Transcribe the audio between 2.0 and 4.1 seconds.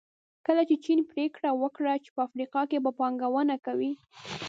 چې په افریقا کې به پانګونه کوي.